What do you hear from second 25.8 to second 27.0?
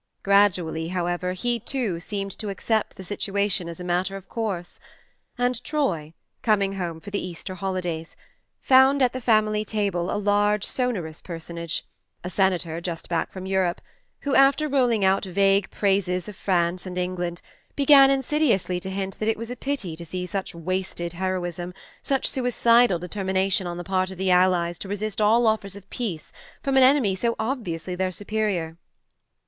peace from an